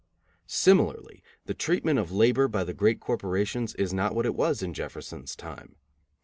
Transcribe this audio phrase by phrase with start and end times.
[0.47, 4.73] Similarly, the treatment of labor by the great corporations is not what it was in
[4.73, 5.75] Jefferson's time.